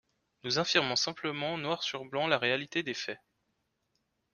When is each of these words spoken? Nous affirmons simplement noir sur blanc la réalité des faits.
Nous 0.43 0.57
affirmons 0.57 0.95
simplement 0.95 1.59
noir 1.59 1.83
sur 1.83 2.05
blanc 2.05 2.25
la 2.25 2.39
réalité 2.39 2.81
des 2.81 2.95
faits. 2.95 3.19